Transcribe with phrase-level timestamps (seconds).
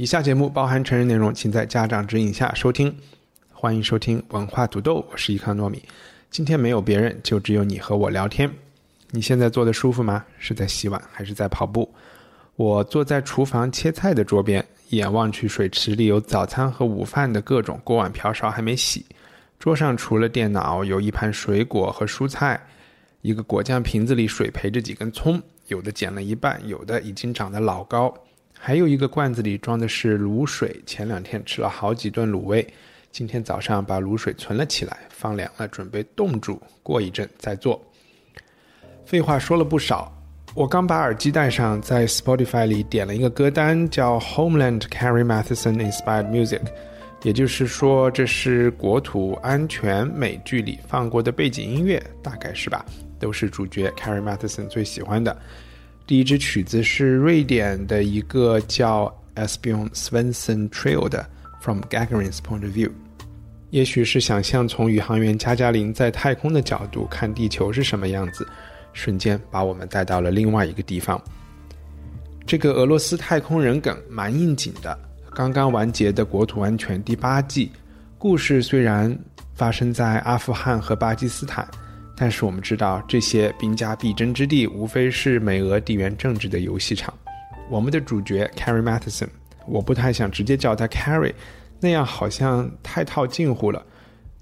[0.00, 2.90] 以下节目包含成人内容，请在家长指引下收听。
[3.52, 5.82] 欢迎收听文化土豆，我是伊康糯米。
[6.30, 8.50] 今天没有别人，就只有你和我聊天。
[9.10, 10.24] 你现在坐的舒服吗？
[10.38, 11.86] 是在洗碗还是在跑步？
[12.56, 19.04] 我坐在厨房切菜的桌边，一眼望去，水池里有早餐和午饭的各种锅碗瓢勺还没洗。
[19.58, 22.58] 桌上除了电脑，有一盘水果和蔬菜，
[23.20, 28.10] 一个果酱瓶子里水陪着几根葱，有的剪了一半，有的已经长得老高。
[28.62, 32.66] 还有一个罐子里装的是卤水，前两天吃了好几顿卤味，
[33.10, 37.82] 今天早上把卤水存了起来，放凉了，准备冻住，过一阵再做。
[39.06, 40.12] 废话说了不少，
[40.54, 46.60] 我刚把耳机戴上，在 Spotify 里点了一个歌单，叫 Homeland Carrie Matheson Inspired Music，
[47.22, 52.84] 也就是说这是国土安全美剧里放过的背景音乐，大概是吧，
[53.18, 55.34] 都是主角 Carrie Matheson 最喜欢的。
[56.10, 61.24] 第一支曲子是瑞典的一个叫 Esbjorn Svensson Trio 的
[61.64, 62.88] 《From Gagarin's Point of View》，
[63.70, 68.44] 也许是想象从宇航员加加林在太空的角度看地球是什么样子，
[68.92, 71.22] 瞬间把我们带到了另外一个地方。
[72.44, 74.98] 这个俄罗斯太空人梗蛮应景的。
[75.32, 77.70] 刚刚完结的《国土安全》第八季，
[78.18, 79.16] 故事虽然
[79.54, 81.68] 发生在阿富汗和巴基斯坦。
[82.20, 87.14] 但是我们知道，这些兵家必争之地，无非是美俄地缘政治的游戏场。
[87.70, 89.28] 我们的主角 Carrie Matheson，
[89.66, 91.32] 我不太想直接叫她 Carrie，
[91.80, 93.82] 那样好像太套近乎了。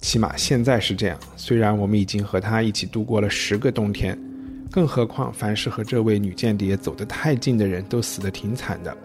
[0.01, 1.17] 起码现在是这样。
[1.37, 4.19] 虽然我们已经和她一起度过了十个冬天，
[4.73, 8.97] 更何况凡是和这位女间谍走得太近的人都死得挺惨的。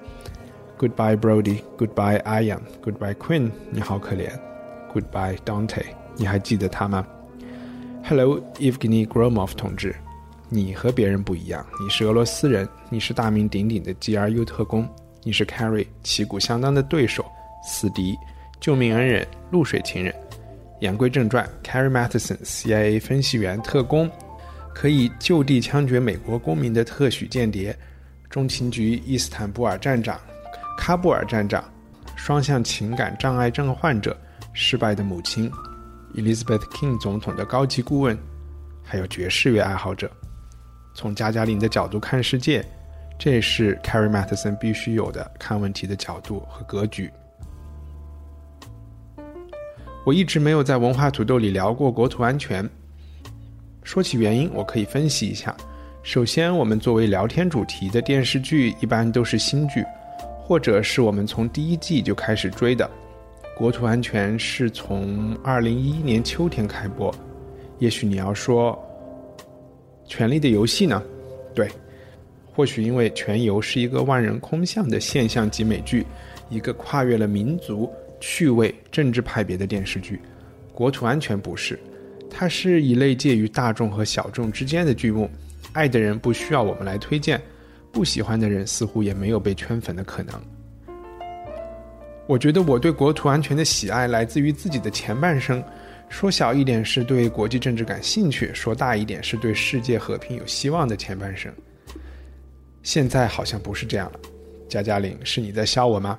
[0.80, 4.32] Goodbye Brody，Goodbye Ian，Goodbye Quinn，你好可怜。
[4.92, 5.86] Goodbye Dante，
[6.16, 7.06] 你还记得他吗
[8.06, 9.96] ？Hello, Evgeny Gromov 同志，
[10.50, 14.88] 你和别人不一样，你是俄罗斯人，你是大名鼎鼎的 GRU 特工，
[15.24, 17.26] 你是 Carrie 旗鼓相当的对手、
[17.66, 18.16] 死敌、
[18.60, 20.14] 救命恩人、露水情人。
[20.82, 24.12] 言归正传，Carrie Matheson CIA 分析员、特工，
[24.76, 27.74] 可以就地枪决美国公民的特许间谍，
[28.30, 30.20] 中情局伊斯坦布尔站长、
[30.78, 31.64] 喀布尔站长，
[32.18, 34.16] 双向情感障碍症患者，
[34.52, 35.50] 失败的母亲。
[36.16, 38.18] Elizabeth King 总统的高级顾问，
[38.84, 40.10] 还有爵士乐爱好者，
[40.94, 42.64] 从加加林的角度看世界，
[43.18, 47.12] 这是 Carrie Matheson 必须有的看问题的角度和格局。
[50.06, 52.70] 我一直没有在文化土豆里聊过国土安全。
[53.84, 55.56] 说起原因，我可以分析一下。
[56.04, 59.84] 首先，我们作为聊天主题的电视剧，一般都是新剧，
[60.42, 62.90] 或者是我们从第一季就开始追的。
[63.56, 67.14] 国土安全是从二零一一年秋天开播，
[67.78, 68.78] 也许你要说
[70.10, 71.02] 《权力的游戏》呢？
[71.54, 71.70] 对，
[72.52, 76.04] 或许因为《全游》是一个万人空巷的现象级美剧，
[76.50, 77.88] 一个跨越了民族、
[78.20, 80.20] 趣味、政治派别的电视剧。
[80.74, 81.80] 国土安全不是，
[82.32, 85.30] 它是一类介于大众和小众之间的剧目。
[85.74, 87.40] 爱的人不需要我们来推荐，
[87.92, 90.34] 不喜欢的人似乎也没有被圈粉的可能。
[92.26, 95.62] 我觉得我对国土安全的喜爱来自于自己的前半生，
[96.08, 101.52] 说小一点是对国际政治感兴趣，说大一点是对世界和平有希望的前半生。
[102.82, 104.20] 现在好像不是这样了，
[104.70, 106.18] 加加林，是你在笑我吗？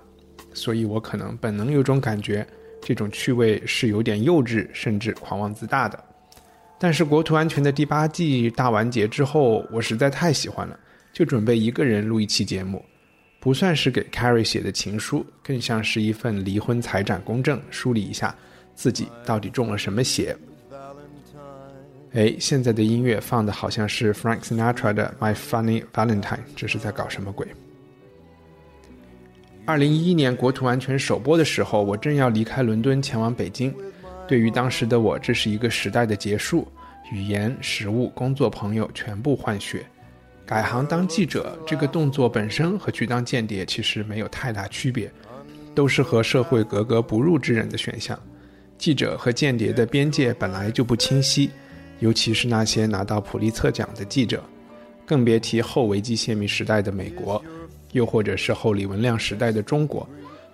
[0.53, 2.47] 所以我可能本能有种感觉，
[2.83, 6.03] 这种趣味是有点幼稚，甚至狂妄自大的。
[6.79, 10.79] 但是国土安全的第八季大完结之后，我实在太喜欢了，
[11.15, 12.85] 就准备一个人录一期节目。
[13.45, 18.35] 不算是给 Carrie 写的情书，更像是一份离婚财产公证，梳理一下
[18.75, 20.35] 自己到底中了什么邪。
[22.15, 26.23] 哎，现在的音乐放的好像是 Frank Sinatra 的《My Funny Valentine》，
[26.57, 27.47] 这是在搞什么鬼？
[29.67, 33.75] 二零一一年国土安全首播的时候，我正要离开伦敦前往北京。
[34.27, 36.67] 对于当时的我，这是一个时代的结束，
[37.13, 39.85] 语言、食物、工作、朋友全部换血。
[40.47, 45.11] 改行当记者，这个动作本身和去当间谍其实没有太大区别，
[45.75, 48.19] 都是和社会格格不入之人的选项。
[48.77, 51.51] 记者和间谍的边界本来就不清晰，
[52.01, 54.43] 尤其是那些拿到普利策奖的记者。
[55.07, 57.43] 更别提后维基泄密时代的美国，
[57.93, 60.07] 又或者是后李文亮时代的中国。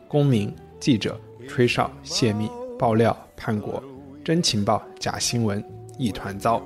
[0.06, 2.48] 公民、记者、吹哨、泄密、
[2.78, 3.82] 爆料、叛国、
[4.25, 5.64] 真情报、假新闻，
[5.98, 6.60] 一团糟。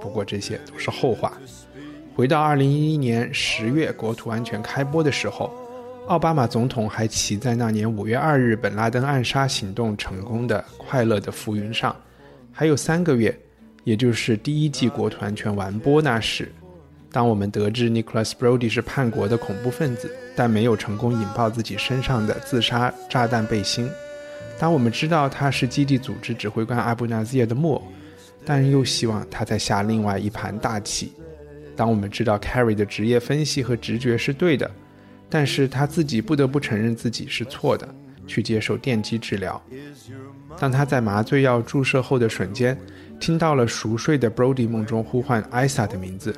[0.00, 1.36] 不过这些都是后话。
[2.18, 5.54] 回到二零一一年十月国土安全开播的时候，
[6.08, 11.94] 奥巴马总统还骑在那年五月二日本拉登暗杀行动成功的快乐的浮云上。
[12.50, 13.38] 还有三个月，
[13.84, 16.50] 也就是第一季国土安全完播那时，
[17.12, 23.86] 当我们得知 Nicholas Brody 是叛国的恐怖分子，但没有成功引爆自己身上的自杀炸弹背心；
[24.58, 27.82] 当我们知道他是基地组织指挥官阿布纳兹耶的木偶。
[28.44, 31.12] 但又希望他在下另外一盘大棋。
[31.78, 34.68] 当我们知道 Carrie 的职业分析和直觉是对的，
[35.30, 37.88] 但是他自己不得不承认自己是错的，
[38.26, 39.62] 去接受电击治疗。
[40.58, 42.76] 当他在麻醉药注射后的瞬间，
[43.20, 46.34] 听到了熟睡的 Brody 梦中呼唤艾萨的名字，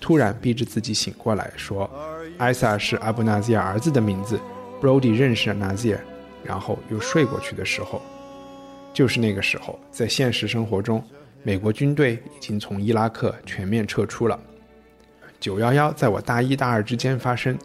[0.00, 1.90] 突然逼着自己醒过来，说
[2.38, 4.40] ：“艾萨是阿布纳兹尔儿子的名字。
[4.80, 6.00] ”Brody 认识了纳兹尔，
[6.42, 8.00] 然后又睡过去的时候，
[8.94, 11.04] 就是那个时候，在现实生活中。
[11.42, 14.40] 美国军队已经从伊拉克全面撤出了。
[15.40, 17.56] 九幺幺在我大一大二之间发生，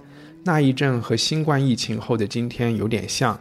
[0.43, 3.39] 那一阵和新冠疫情后的今天有点像。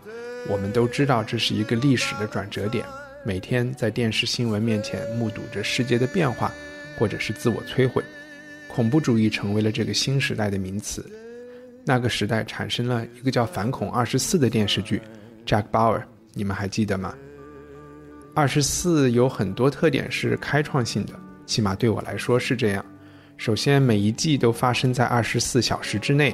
[0.48, 2.84] 我们都知道这是一个历史的转折点，
[3.24, 6.50] 每天在电视新闻面前目睹着世界的变化，
[6.98, 8.02] 或者是自我摧毁。
[8.66, 11.04] 恐怖主义成为了这个新时代的名词。
[11.84, 15.00] 那个时代产生了一个叫《反恐二十四》的电视剧
[15.46, 16.02] ，Jack Bauer，
[16.32, 17.14] 你们还记得吗？
[18.34, 21.12] 二十四有很多特点是开创性的，
[21.46, 22.84] 起码对我来说是这样。
[23.44, 26.32] 首先，每一季都发生在二十四小时之内。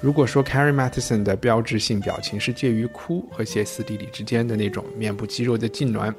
[0.00, 6.12] 如果说 Carrie Mathison 的标志性表情是介于哭和歇斯底里之间的那种面部肌肉的痉挛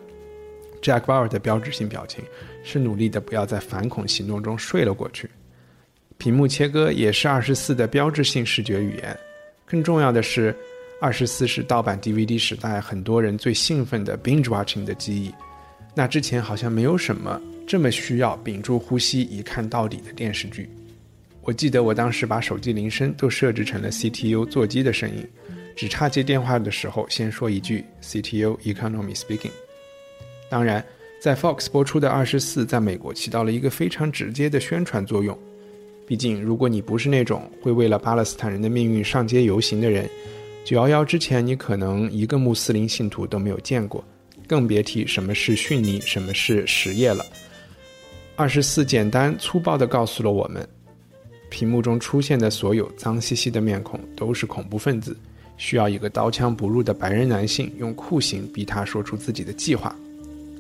[0.82, 2.24] ，Jack Bauer 的标志性表情
[2.64, 5.30] 是努力的不要在反恐行动中睡了过去。
[6.18, 9.20] 屏幕切割也是二十四的标志性视觉语言。
[9.66, 10.56] 更重要的是。
[11.02, 15.34] 二十四是盗版 DVD 时代很多人最兴奋的 binge watching 的记忆。
[15.94, 20.70] 那之前好像没有什么这么需要屏住呼吸一看到底的电视剧。
[21.42, 25.28] 我记得我当时把手机铃声都设置成了 CTU 座机的声音，
[25.76, 29.52] 只差接电话的时候先说一句 CTU economy speaking。
[30.50, 30.86] 当然，
[31.20, 35.38] 在 Fox 播出的二十四在美国起到了一个非常直接的宣传作用。
[36.06, 40.10] 毕竟，如果你不是那种会为了巴勒斯坦人的命运上街游行的人，
[40.64, 44.04] 九幺幺之前，你可能一个穆斯林信徒都没有见过，
[44.48, 47.26] 更别提什么是逊尼，什么是什叶了。
[48.36, 50.68] 二十四简单粗暴地告诉了我们，
[51.52, 55.16] 屏幕中出现的所有脏兮兮的面孔都是恐怖分子，
[55.56, 59.96] 需要一个刀枪不入的白人男性用酷刑逼他说出自己的计划。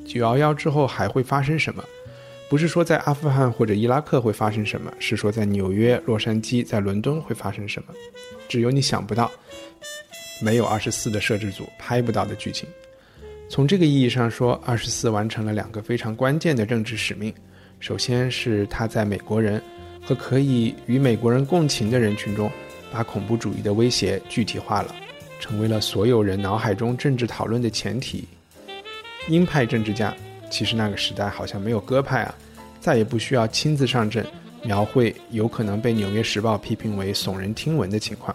[0.05, 1.83] 九幺幺之后还会发生什么？
[2.47, 7.93] 不是说在阿富汗或者伊拉克会发生什么，是说在纽约、洛杉矶、在伦敦会发生什么？
[8.47, 9.31] 只有你想不到。
[10.39, 12.69] 没有二十四的摄制组拍不到的剧情。
[13.49, 17.33] 从这个意义上说，二十四完成了两个非常关键的政治使命。
[17.83, 19.61] 首先是他在美国人
[20.01, 22.49] 和可以与美国人共情的人群中，
[22.89, 24.95] 把恐怖主义的威胁具体化了，
[25.37, 28.25] 成为了所有人脑海中政治讨论的前提。
[29.27, 30.15] 鹰派政治家
[30.49, 32.33] 其实那个时代好像没有鸽派啊，
[32.79, 34.25] 再也不需要亲自上阵
[34.63, 38.33] 描绘有可能被《纽约时报》批评为耸人听闻的情况。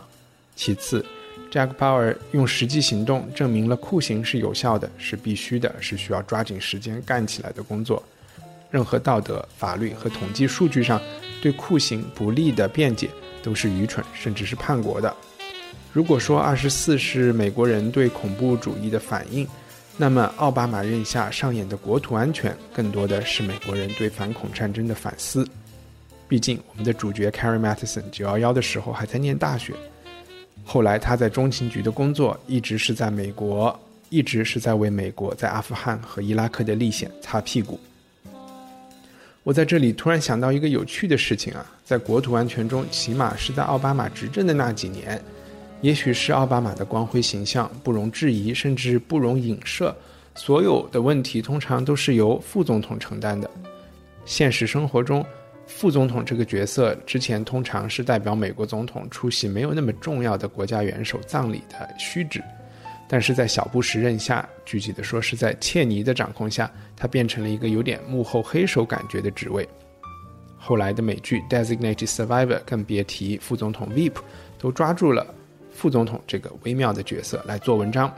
[0.56, 1.02] 其次。
[1.50, 8.02] Jack Bauer 用实际行动证明了酷刑是有效的，是必须的，是需要抓紧时间干起来的工作。
[8.70, 11.00] 任何道德、法律和统计数据上
[11.40, 13.08] 对酷刑不利的辩解
[13.42, 15.14] 都是愚蠢，甚至是叛国的。
[15.92, 19.46] 如果说二十四是美国人对恐怖主义的反应，
[19.96, 25.48] 那么奥巴马任下上演的国土安全更多的是美国人对反恐战争的反思。
[26.28, 29.72] 毕竟，我们的主角 Carrie Mathison 九幺幺的时候还在念大学。
[30.62, 33.76] 后来他在中情局的工作一直是在美国，
[34.10, 37.80] 一直是在为美国在阿富汗和伊拉克的历险擦屁股。
[39.48, 45.18] 我在这里突然想到一个有趣的事情啊，在国土安全中，起码是在奥巴马执政的那几年，
[45.80, 49.96] 也许是奥巴马的光辉形象不容置疑，甚至不容影射，
[50.34, 53.50] 所有的问题通常都是由副总统承担的。
[54.26, 55.24] 现实生活中。
[55.66, 62.42] 副总统这个角色之前通常是代表美国总统出席没有那么重要的国家元首葬礼的虚职，
[63.08, 69.66] 但是在小布什任下，具体的说是在切尼的掌控下，他变成了一个有点幕后黑手感觉的职位。
[70.58, 74.16] 后来的美剧《Designated Survivor》更别提副总统 VIP，
[74.58, 75.26] 都抓住了
[75.70, 78.12] 副总统这个微妙的角色来做文章。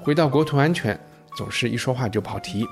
[0.00, 0.98] 回到国土安全，
[1.36, 2.66] 总是一说话就跑题。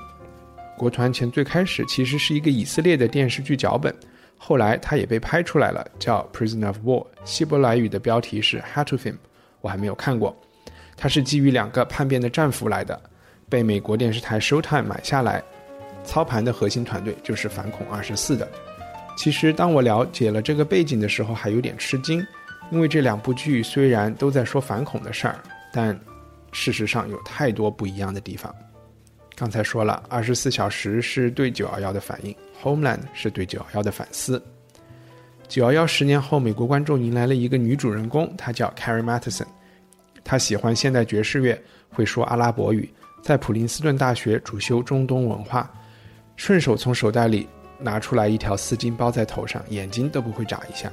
[0.77, 3.93] 国土安全最开始其实是一个以色列的电视剧脚本，
[4.35, 9.11] 后来它也被拍出来了，叫《Prison of War》，希伯来语的标题是《Hatufim》，
[9.59, 10.35] 我还没有看过。
[11.01, 13.01] 它是基于两个叛变的战俘来的，
[13.49, 15.43] 被美国电视台 Showtime 买下来，
[16.03, 18.47] 操盘的核心团队就是反恐二十四的。
[19.17, 22.23] 其实当我了解了这个背景的时候，还有点吃惊，
[22.69, 25.39] 因为这两部剧虽然都在说反恐的事儿，
[25.73, 25.99] 但
[26.51, 28.53] 事实上有太多不一样的地方。
[29.35, 34.39] 刚才说了，二十四小时是对九幺幺的反应，Homeland 是对九幺幺的反思。
[35.47, 39.47] 九幺幺十年后，美国观众迎来了一个女主人公，她叫 Carrie Mathison。
[40.23, 41.59] 他喜欢现代爵士乐，
[41.89, 42.89] 会说阿拉伯语，
[43.21, 45.69] 在普林斯顿大学主修中东文化，
[46.35, 47.47] 顺手从手袋里
[47.79, 50.91] 拿出来一条丝巾包在头上，眼睛都不会眨一下。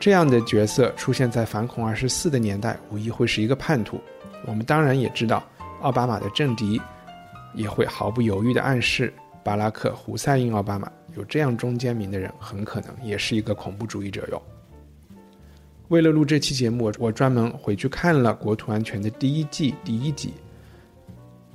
[0.00, 4.00] 这样的角色出现在反恐二十四的年代，无疑会是一个叛徒。
[4.46, 5.42] 我们当然也知道，
[5.80, 6.80] 奥巴马的政敌
[7.54, 9.12] 也会毫不犹豫地暗示
[9.42, 14.40] 巴拉克·胡塞因·奥巴马有这样中间名的人，很可能也是一个恐怖主义者哟。
[15.88, 20.34] 为了录这期节目，我专门回去看了《国土安全》的第一季第一集。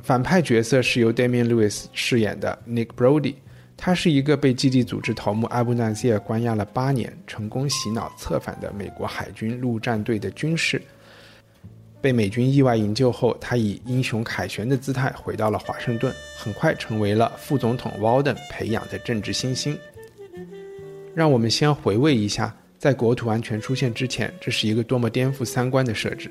[0.01, 3.35] 反派角色是由 Damian Lewis 饰演的 Nick Brody，
[3.77, 10.81] 他是一个被基地组织头目阿布纳西尔关押了八年，成功洗脑策反的美国海军陆战队的军士。
[12.01, 19.77] 被美军意外营救后，他以英雄凯旋的姿态回到了华盛顿，很快成为了副总统 Walden 培养的政治新星。
[21.13, 22.53] 让我们先回味一下。
[22.83, 26.29] 在国土安全出现之前，这是一个多么颠覆三观的设置！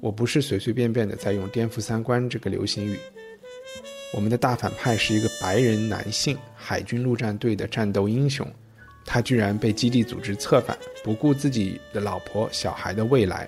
[0.00, 2.96] 我不是随随便便的在用“颠覆三观”这个流行语。
[4.14, 8.50] 我们的大反派是一个白人男性海军陆战队的战斗英雄，
[9.04, 10.74] 他居然被基地组织策反，
[11.04, 13.46] 不顾自己的老婆小孩的未来，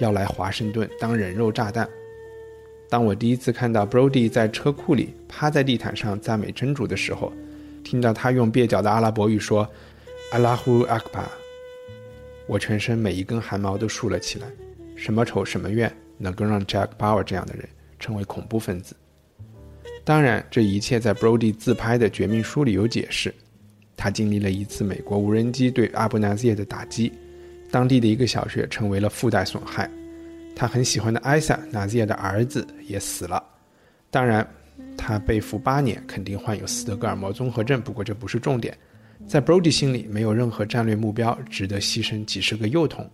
[0.00, 1.88] 要来华盛顿当人肉炸弹。
[2.90, 7.32] 当我第一次看到 Brody 在车库里趴在地毯上赞美真主的时候，
[7.84, 9.64] 听到他用蹩脚的阿拉伯语说。
[10.32, 11.30] 阿拉胡阿克巴，
[12.48, 14.46] 我全身每一根汗毛都竖了起来。
[14.96, 17.66] 什么仇什么怨，能够让 Jack Bauer 这样的人
[18.00, 18.96] 成为恐怖分子？
[20.04, 23.32] 当然，这一切在 Brody 自拍的绝命书里有解释。
[23.96, 27.12] 他经历了一次美国无人机对阿布纳兹耶的打击，
[27.70, 29.88] 当地的一个小学成为了附带损害。
[30.56, 33.42] 他很喜欢的艾萨纳兹耶的儿子也死了。
[34.10, 34.46] 当然，
[34.98, 37.80] 他被俘八年，肯定患有斯德哥尔摩综合症。
[37.80, 38.76] 不过这不是重点。
[39.26, 43.10] 在 Brody 心里，没有任何战略目标值得牺牲几十个幼童。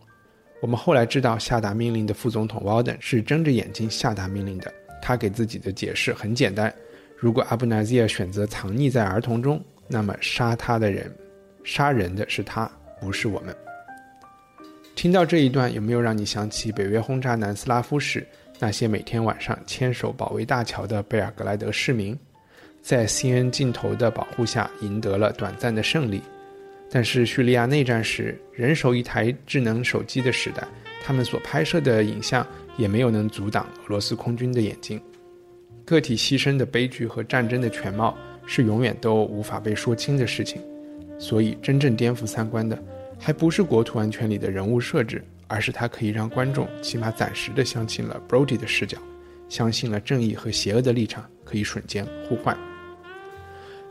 [0.60, 4.72] 我们后来知道，下达命令的副总统 Walden 是睁着眼睛下达命令的。
[5.00, 6.72] 他给自己的解释很简单：
[7.16, 11.10] 如果阿布纳兹尔选择藏匿在儿童中，那么杀他的人，
[11.64, 13.56] 杀人的是他，不是我们。
[14.94, 18.24] 听到这一段，有没有让你想起北约轰炸南斯拉夫时
[18.58, 22.16] 那些每天晚上牵手保卫大桥的贝尔格莱德市民？
[22.82, 26.20] 在 C N 镜头的保护下赢得了短暂的胜利，
[26.90, 30.66] 但是叙利亚内战时，人手一台智能手机的时代，
[31.02, 32.44] 他们所拍摄的影像
[32.76, 35.00] 也没有能阻挡俄罗斯空军的眼睛。
[35.84, 40.60] 个体牺牲的悲剧和战争的全貌是永远都无法被说清的事情，
[41.18, 42.76] 所以真正颠覆三观的，
[43.16, 48.98] 还不是国土安全里的人物设置，而是它可以让观众起码暂时的相信了 Brody 的视角，
[49.48, 52.56] 相信了正义和邪恶的立场可以瞬间互换。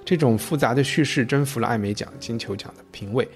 [0.04, 3.28] 这种复杂的叙事征服了艾美奖、金球奖的评委。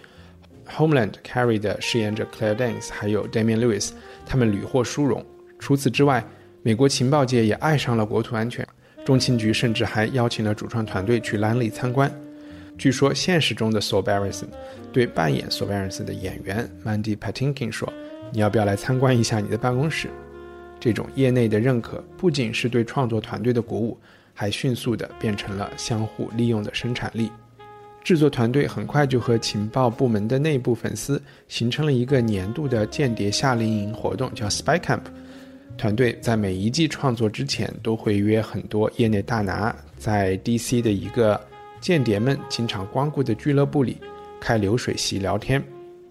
[0.67, 3.91] Homeland Carrie 的饰演者 Claire Danes 还有 Damian Lewis，
[4.25, 5.23] 他们屡获殊荣。
[5.59, 6.25] 除此之外，
[6.63, 8.67] 美国情报界也爱上了国土安全，
[9.05, 12.11] 中情局甚至还邀请了主创团队去兰里参观。
[12.77, 14.47] 据说现实中的 solberison
[14.91, 17.91] 对扮演 solberison 的演员 Mandy Patinkin 说
[18.33, 20.09] ：“你要不要来参观一下你的办公室？”
[20.77, 23.97] 这种业内的认可不仅是对创作团队的鼓舞。
[24.35, 27.31] 还迅速地变成了相互利用的生产力。
[28.03, 35.01] 制作团队很快就和情报部门的内部粉丝形成了一个年度的间谍夏令营活动，叫 Spy Camp。
[35.75, 41.41] 团队在每一季创作之前都会约很多业内大拿，在 DC 的一个
[41.81, 43.97] 间谍们经常光顾的俱乐部里
[44.39, 45.63] 开流水席聊天。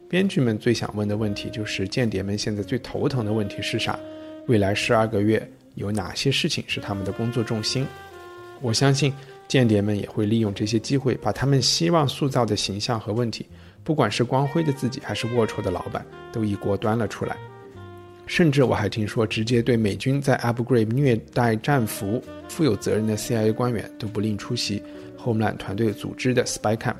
[0.09, 3.99] 编剧们最想问的问题就是：间谍们现在最头疼的问题是啥？
[4.49, 7.87] 未来十二个月有哪些事情是他们的工作重心？
[8.64, 9.12] 我相信
[9.47, 13.44] 间谍们也会利用这些机会，把他们希望塑造的形象和问题，
[13.85, 16.02] 不管是光辉的自己还是龌龊的老板，
[16.33, 17.37] 都一锅端了出来。
[18.26, 24.83] 甚至我还听说，直接对美军在 Abu Ghraib 虐待战俘负有责任的 CIA 官员都不吝出席
[25.23, 26.97] Homeland 团队组织的 Spy Camp。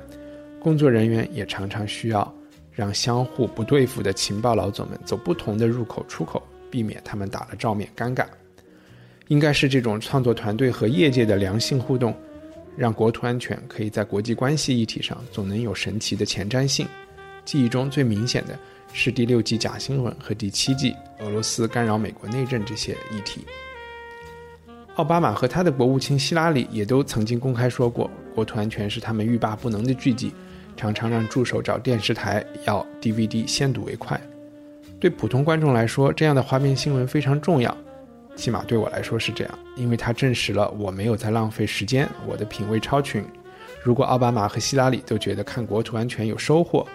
[0.59, 2.31] 工作人员也常常需要
[2.71, 8.27] 让相互不对付的情报老总们走不同的入口出口，避免他们打了照面尴尬。
[9.27, 12.15] 应该是这种创作团队和业界的良性互动，
[12.77, 16.87] 让国土安全可以在国际关系议题上总能有神奇的前瞻性。
[17.43, 18.57] 记忆中最明显的
[18.93, 23.41] 是第六季假新闻和第七季俄罗斯干扰美国内政这些议题。
[24.95, 30.31] 奥巴马和他的国务卿希拉里也都曾经公开说过，国土安全是他们欲罢不能的剧集，
[30.77, 34.19] 常常让助手找电视台要 DVD 先睹为快。
[34.99, 37.77] 对普通观众来说，这样的花边新闻非常重要，
[38.35, 43.25] 起码对我来说是这样，因为它证实了我没有在浪费时间，我的品味超群。
[43.81, 46.85] 如果奥巴马和希拉里都觉得看国土安全有收获，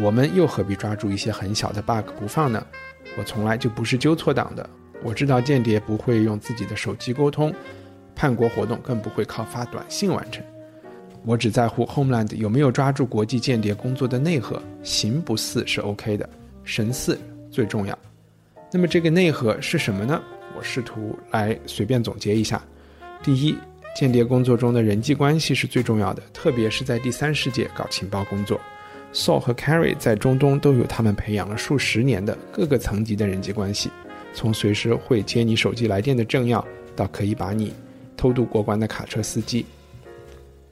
[0.00, 2.66] 我们又何必抓住一些很小的 bug 不放呢？
[3.16, 4.68] 我从来就不是纠错党的。
[5.02, 7.52] 我知道间谍不会用自己的手机沟通，
[8.14, 10.44] 叛国活动更不会靠发短信完成。
[11.24, 16.28] 我只在乎 Homeland 有没有抓住国际间谍工作的内核，形不似是 OK 的，
[16.64, 17.18] 神似
[17.50, 17.98] 最重要。
[18.72, 20.22] 那么这个内核是什么呢？
[20.62, 22.62] 试图来随便总结一下：
[23.22, 23.56] 第一，
[23.94, 28.60] 间谍工作中的人际关系是最重要的，特别是在第三世界搞情报工作。
[29.12, 33.90] Saul 和 Carrie 在中东都有他们培养了数十年的各个层级的人际关系。
[34.32, 36.64] 从随时会接你手机来电的政要，
[36.94, 37.74] 到可以把你
[38.16, 39.66] 偷渡过关的卡车司机。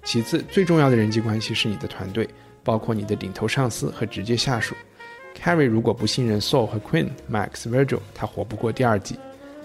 [0.05, 2.29] 其次，最重要的人际关系是你的团队，
[2.63, 4.77] 包括你的顶头上司和直接下属。
[5.37, 9.19] Carrie 如果不信任 Saul 和 Queen、Max、Virgil，他活不过第二季。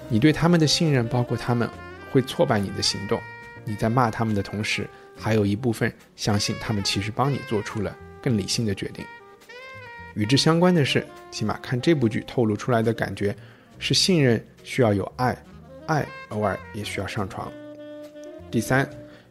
[0.10, 1.70] 你对他们的信任，包括他们
[2.12, 3.20] 会挫败你的行动。
[3.66, 9.06] 你在骂他们的同时，还有一部分相信他们其实帮你做出了更理性的决定。
[10.16, 13.36] 与之相关的是，起码看这部剧透露出来的感觉。
[13.80, 15.36] 是信任需要有爱，
[15.88, 17.52] 爱偶尔也需要上床。
[18.50, 18.88] 第三，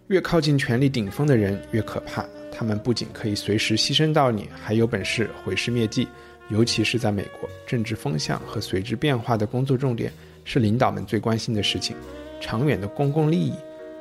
[0.09, 6.07] 越靠近权力顶峰的人越可怕，他们不仅可以随时牺牲到你，还有本事毁尸灭迹。
[6.51, 10.13] 尤其是在美国，政治风向和随之变化的工作重点
[10.45, 11.97] 是领导们最关心的事情，
[12.41, 13.55] 长远的公共利益、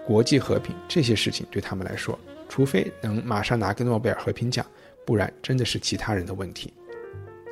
[0.05, 2.17] 国际和平这些事情对他们来说，
[2.49, 4.65] 除非能马上拿个诺贝尔和平奖，
[5.05, 6.73] 不然真的是其他人的问题。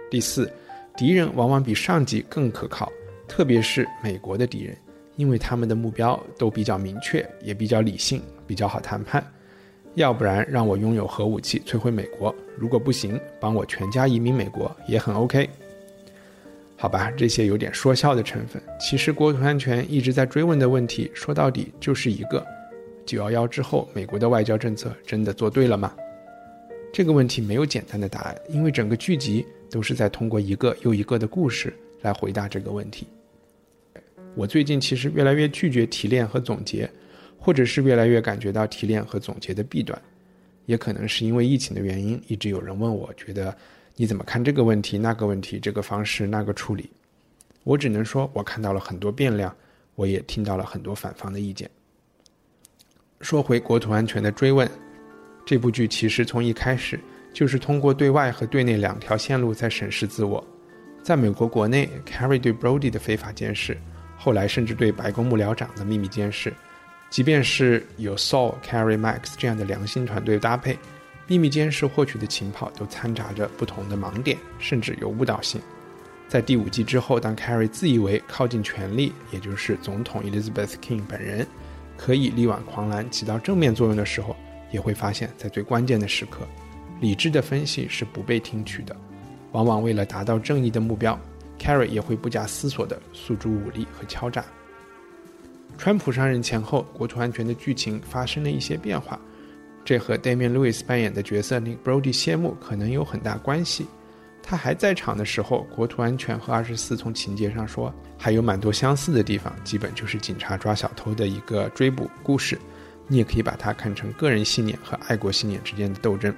[0.10, 0.52] 第四。
[0.98, 2.92] 敌人往往比上级更可靠，
[3.26, 4.76] 特别是美国的敌人，
[5.16, 9.26] 因为他们的目标都比较明确，也比较理性，比较好谈判。
[9.94, 15.50] 要不然让我拥有核武器摧毁美国，如果不行，帮我全家移民美国也很 OK。
[16.80, 18.60] 好吧，这些有点说笑的成分。
[18.80, 22.44] 其实国土安全一直在追问的问题，说到底就是一个：
[23.06, 25.94] 九幺幺之后，美国的外交政策真的做对了吗？
[26.92, 29.46] 这个问题没有简单的答案，因为整个剧集。
[29.72, 33.06] 都是在通过一个又一个的故事来回答这个问题。
[34.34, 36.90] 我最近其实越来越拒绝提炼和总结，
[37.38, 40.02] 或者是越来越感觉到提炼和总结的弊端，
[40.66, 43.56] 也可能是因为疫情的原因，一直有人问我，觉得
[44.02, 46.90] 你怎么看这个问题、那个问题、这个方式、那个处理？
[47.66, 49.54] 我只能说，我看到了很多变量，
[49.96, 51.70] 我也听到了很多反方的意见。
[53.20, 54.66] 说回国土安全的追问，
[55.46, 56.98] 这部剧其实从一开始。
[57.34, 60.44] 就是通过对外和对内两条线路在审视自我。
[61.04, 63.78] 在美国国内，Carrie 对 Brody 的非法监视，
[64.18, 66.54] 后来甚至对白宫幕僚长的秘密监视，
[67.10, 70.80] 即便是有 Saul、Carrie、Max 这样的良心团队搭配，
[71.30, 75.62] 秘密监视获取的情报都掺杂着不同的盲点，甚至有误导性。
[76.28, 81.46] 在第五季之后，当 Carrie 自以为靠近权力，也就是总统 Elizabeth King 本人，
[81.96, 84.36] 可以力挽狂澜，起到正面作用的时候，
[84.72, 86.48] 也会发现，在最关键的时刻。
[87.00, 88.96] 理智的分析是不被听取的，
[89.52, 91.20] 往往为了达到正义的目标
[91.60, 94.44] ，Carrie 也会不假思索地诉诸武力和敲诈。
[95.78, 99.20] 川普上任前后，国土安全的剧情发生了一些变化，
[99.90, 103.88] 这和 Damian Lewis 扮演的角色里 Brody 谢幕可能有很大关系。
[104.44, 112.56] 他还在场的时候，国土安全和二十四从情节上说还有蛮多相似的地方，基本就是警察抓小偷的一个追捕故事。
[113.08, 116.32] 你也可以把它看成个人信念和爱国信念之间的斗争。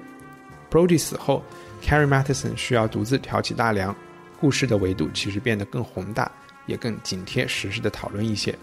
[0.70, 1.44] Brody 死后
[1.84, 3.94] ，Carrie Matheson 需要独自挑起大梁，
[4.40, 6.32] 故事的维度其实变得更宏大，
[6.68, 8.58] 也更紧贴实事的讨论一些。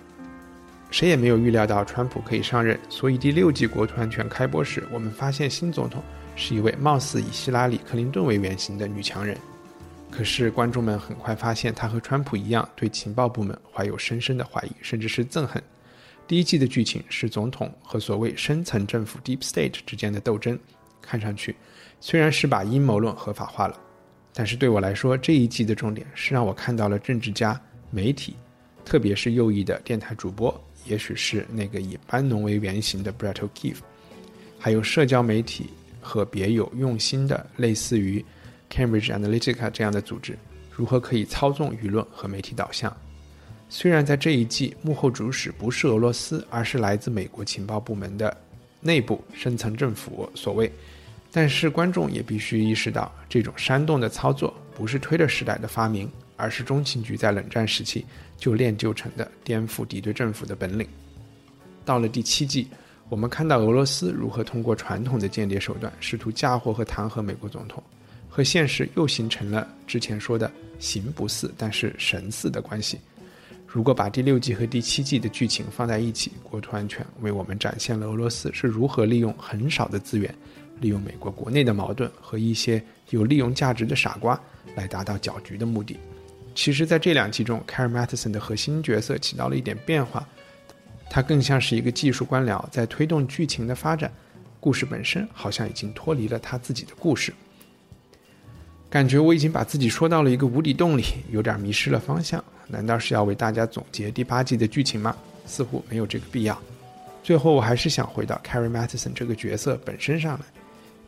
[0.90, 6.02] 谁也没有预料到川普可以上任，所以第六季国土安全开播时，我们发现新总统
[6.34, 9.36] 是一位貌似以希拉里·克林顿为原型的女强人。
[10.10, 15.62] 可是观众们很快发现，她和川普一样，对情报部门怀有深深的怀疑，甚至是憎恨。
[16.26, 20.58] 第一季的剧情是总统和所谓深层政府 （Deep State） 之间的斗争，
[21.02, 21.54] 看上去。
[22.00, 23.78] 虽然是把阴谋论合法化了，
[24.32, 28.36] 但是对我来说，这一季的重点是让我看到了政治家、媒体，
[28.84, 33.76] 特别是右翼的电台主播，也许是那个以班农为原型的 Brett O'Keefe，
[34.58, 35.70] 还有社交媒体
[36.00, 38.24] 和别有用心的类似于
[38.70, 40.36] Cambridge Analytica 这样的组织，
[40.74, 42.94] 如何可以操纵舆论和媒体导向。
[43.68, 48.34] 虽然在这一季幕后主使不是俄罗斯，而是来自美国情报部门的
[48.80, 50.72] 内部深层政府所谓。
[51.30, 58.06] 但是观众也必须意识到，这种煽动的操作不是推特时代的发明，而是中情局在冷战时期
[58.38, 60.88] 就练就成的颠覆敌对政府的本领。
[61.84, 62.68] 到了第七季，
[63.10, 67.82] 我们看到俄罗斯如何通过传统的间谍手段，试图嫁祸和弹劾美国总统，
[68.28, 72.98] 和现实又形成了之前说的形不似但是神似的关系。
[73.66, 80.34] 如果把第六季和第七季的剧情放在一起，国土安全为我们展现了俄罗斯是如何利用很少的资源。
[80.80, 84.40] 利用美国国内的矛盾和一些有利用价值的傻瓜
[84.76, 85.98] 来达到搅局的目的。
[86.58, 90.28] 其实，在这两集中，Carrie Matheson 的核心角色起到了一点变化，
[91.08, 94.12] 他更像是一个技术官僚，在推动剧情的发展。
[94.58, 97.32] 故事本身好像已经脱离了他自己的故事。
[98.90, 102.42] 感觉我已经把自己说到了一个无底洞里，有点迷失了方向。
[102.66, 105.16] 难道是要为大家总结第八季的剧情吗？
[105.46, 106.60] 似乎没有这个必要。
[107.22, 110.44] 最后，我还是想回到 Carrie Matheson 这个角色本身上来。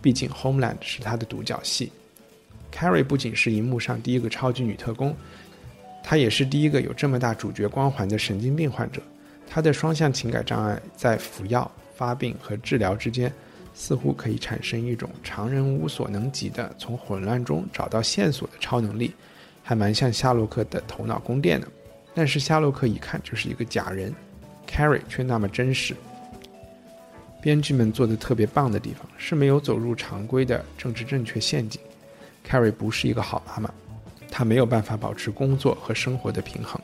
[0.00, 1.90] 毕竟，《Homeland》是他的独角戏。
[2.72, 5.14] Carrie 不仅是荧幕上第一个超级女特工，
[6.02, 9.02] 她也是第一个有这么大主角光环的神经病患者。
[9.46, 13.32] 她的双向情感障碍在服药、发病和治疗之间，
[13.74, 19.12] 似乎可以产生一种常人无所能及的从混乱中找到线索的超能力，
[19.62, 21.66] 还蛮像夏洛克的头脑宫殿的。
[22.14, 24.14] 但是夏洛克一看就是一个假人
[24.68, 25.94] ，Carrie 却那么真实。
[27.42, 31.80] 编剧们做的特别棒的地方是没有走入常规的政治正确陷阱。
[32.50, 33.70] Carrie 不是一个好妈妈，
[34.28, 36.80] 她没有办法保持工作和生活的平衡。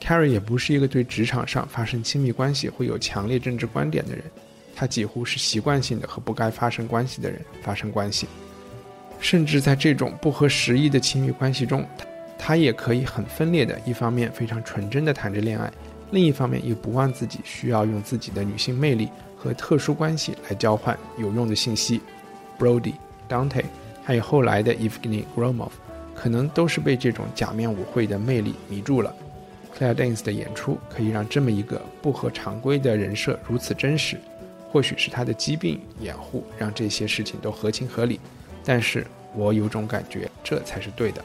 [0.00, 4.22] Carrie 也不是一个对职场上发生亲密关系会有强烈政治观点的人，
[4.76, 8.28] 她几乎是习惯性的和不该发生关系的人发生关系，
[9.18, 11.84] 甚至在这种不合时宜的亲密关系中，
[12.38, 15.68] 她也可以很分裂的，一方面非常纯真的谈着恋爱，
[16.12, 19.08] 另一方面又不忘自己需要用自己的女性魅力。
[19.42, 21.98] 和特殊关系来交换有用的信息
[22.58, 22.92] ，Brody、
[23.26, 23.64] Dante，
[24.02, 25.70] 还有后来的 Evgeny Gromov，
[26.14, 29.14] 可能都是被这种假面舞会的魅力迷住了。
[29.78, 34.16] Claire Danes 的演出可以让这么一个不合常规的人设如此真实，
[34.70, 38.20] 或许是他的疾病掩护让这些事情都合情合理，
[38.64, 41.24] 但是我有种感觉这才是对的。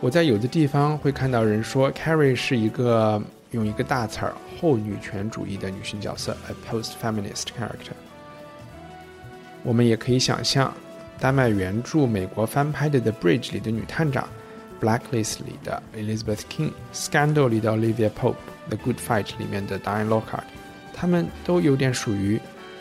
[0.00, 3.22] 我在有的地方会看到人说 Carrie 是一个。
[3.52, 7.94] 用一个大词儿，后女权主义的女性角色，a post-feminist character。
[9.62, 10.74] 我们也可以想象，
[11.20, 14.28] 丹麦原著、美国翻拍的《The Bridge》里的女探长，
[14.84, 18.34] 《Blacklist》里的 Elizabeth King，《Scandal》里的 Olivia Pope，
[18.68, 20.44] 《The Good Fight》里面的 Diane Lockhart，
[20.92, 22.38] 她们都有点属于《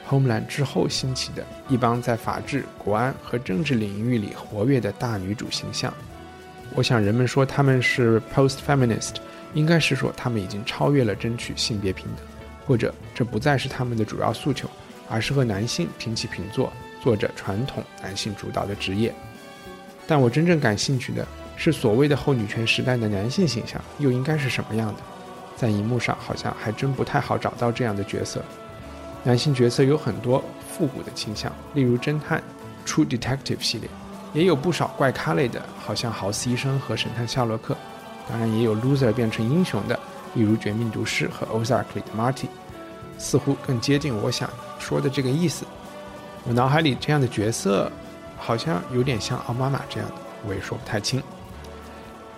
[0.09, 5.93] Homeland》之后兴起的一帮在法治、国安和政治领域里活跃的大女主形象。
[6.73, 9.15] 我想，人们说她们是 post-feminist。
[9.53, 12.25] 应该是说，他们已经超越了争取性别平等，
[12.67, 14.69] 或者这不再是他们的主要诉求，
[15.07, 16.73] 而是和男性平起平坐，
[17.05, 19.13] 做着传统男性主导的职业。
[20.07, 21.23] 但我真正感兴趣的
[21.55, 24.95] 是，所谓的后女权时代的男性形象又应该是什么样的？
[25.55, 28.43] 在荧幕上好像还真不太好找到这样的角色。
[29.23, 32.41] 男性角色有很多复古的倾向，例如侦探、
[32.87, 33.87] True Detective 系列，
[34.33, 37.77] 也有不少怪咖类的，好像豪斯医生和神探夏洛克。
[38.27, 39.99] 当然也有 loser 变成英雄的，
[40.33, 42.47] 例如《绝命毒师》和《Ozark》里的 Marty，
[43.19, 45.63] 似乎更接近我想说的这个意思。
[46.47, 47.91] 我脑海里这样的角色，
[48.37, 50.15] 好像有点像奥巴马这样的，
[50.47, 51.21] 我也说不太清。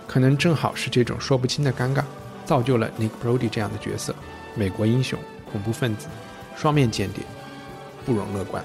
[0.07, 2.01] 可能正好是这种说不清的尴尬，
[2.45, 4.15] 造就了 Nick Brody 这样的角色：
[4.55, 5.19] 美国英雄、
[5.51, 6.07] 恐怖分子、
[6.55, 7.21] 双面间谍，
[8.05, 8.63] 不容乐观。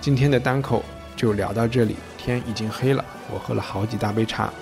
[0.00, 0.84] 今天的单口
[1.16, 4.52] 就聊到这里，天已经黑了，我喝了好几大杯茶。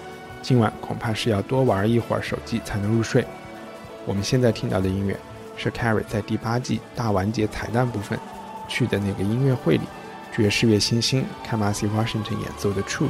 [0.41, 3.23] 今晚恐怕是要多玩一会儿手机才能入睡。
[4.07, 5.15] 我们现在听到的音乐
[5.59, 8.19] 是 Carrie 在第八季大完结彩蛋部分
[8.69, 9.83] 去的那个音乐会里，
[10.35, 13.09] 爵士乐新星 Kamasi Washington 演奏的《Truth》。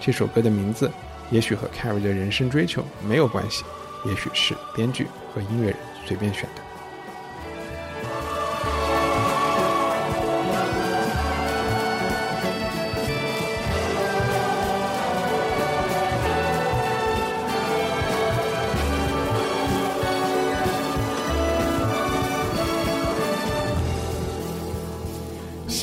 [0.00, 0.90] 这首歌的名字
[1.30, 3.64] 也许和 Carrie 的人生追求没有关系，
[4.04, 6.73] 也许是编剧和音乐人随便选的。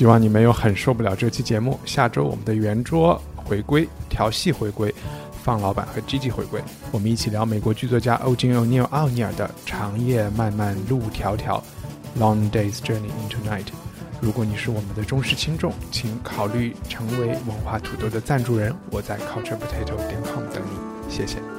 [0.02, 1.80] 希望你没有很受不了这期节目。
[1.86, 4.92] 下周我们的圆桌回归，调戏回归，
[5.44, 6.60] 放老板和 GG 回归，
[6.92, 11.62] 我们一起聊美国剧作家欧金·奥尼尔·奥尼尔的《长夜漫漫路迢迢》
[12.20, 13.68] （Long Days Journey into Night）。
[14.20, 18.76] 如果你是我们的忠实听众，请考虑成为文化土豆的赞助人。
[18.90, 21.51] 我在 culturepotato 点 com 等你，谢谢。